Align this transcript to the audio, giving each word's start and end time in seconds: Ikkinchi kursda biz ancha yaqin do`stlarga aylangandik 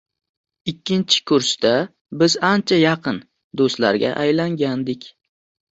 Ikkinchi 0.71 1.19
kursda 1.31 1.73
biz 2.23 2.39
ancha 2.51 2.81
yaqin 2.83 3.23
do`stlarga 3.63 4.19
aylangandik 4.27 5.13